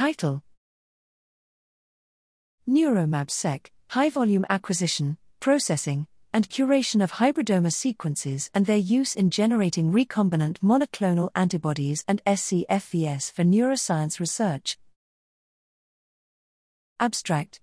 [0.00, 0.42] Title
[2.66, 9.92] NeuroMabSeq High Volume Acquisition, Processing, and Curation of Hybridoma sequences and their use in generating
[9.92, 14.78] recombinant monoclonal antibodies and scFvs for neuroscience research.
[16.98, 17.60] Abstract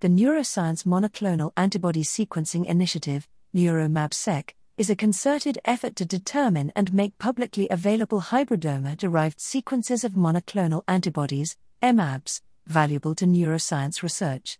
[0.00, 7.16] The Neuroscience Monoclonal Antibody Sequencing Initiative, NeuroMabSeq, is a concerted effort to determine and make
[7.18, 14.58] publicly available hybridoma derived sequences of monoclonal antibodies, MAbs, valuable to neuroscience research.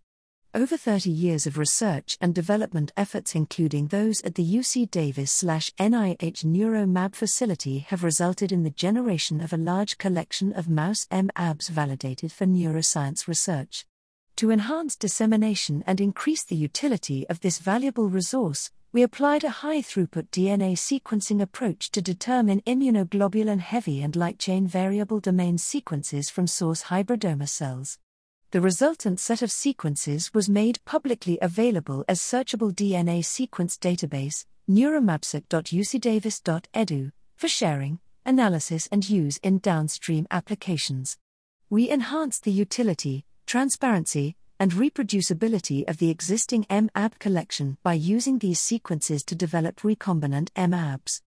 [0.54, 6.44] Over 30 years of research and development efforts, including those at the UC Davis NIH
[6.44, 12.30] NeuroMab facility, have resulted in the generation of a large collection of mouse MAbs validated
[12.30, 13.84] for neuroscience research.
[14.36, 19.82] To enhance dissemination and increase the utility of this valuable resource, we applied a high
[19.82, 26.46] throughput DNA sequencing approach to determine immunoglobulin heavy and light chain variable domain sequences from
[26.46, 27.98] source hybridoma cells.
[28.52, 37.10] The resultant set of sequences was made publicly available as searchable DNA sequence database, neuromabseq.ucdavis.edu,
[37.34, 41.18] for sharing, analysis, and use in downstream applications.
[41.68, 48.60] We enhanced the utility, transparency, and reproducibility of the existing MAb collection by using these
[48.60, 51.20] sequences to develop recombinant MAbs.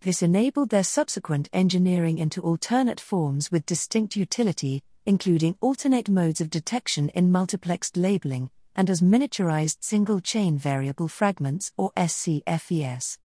[0.00, 6.50] This enabled their subsequent engineering into alternate forms with distinct utility, including alternate modes of
[6.50, 13.18] detection in multiplexed labeling, and as miniaturized single chain variable fragments or scFvs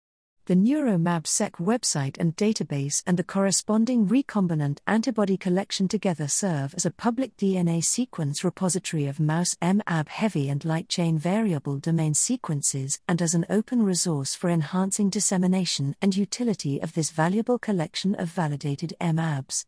[0.45, 6.91] the NeuroMabSeq website and database and the corresponding recombinant antibody collection together serve as a
[6.91, 13.23] public DNA sequence repository of mouse MAb heavy and light chain variable domain sequences and
[13.23, 18.93] as an open resource for enhancing dissemination and utility of this valuable collection of validated
[19.01, 19.66] MAbs.